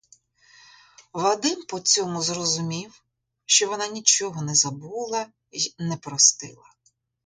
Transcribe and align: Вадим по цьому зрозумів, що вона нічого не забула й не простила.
Вадим 1.13 1.65
по 1.67 1.79
цьому 1.79 2.21
зрозумів, 2.21 3.03
що 3.45 3.67
вона 3.67 3.87
нічого 3.87 4.41
не 4.41 4.55
забула 4.55 5.27
й 5.51 5.75
не 5.79 5.97
простила. 5.97 6.65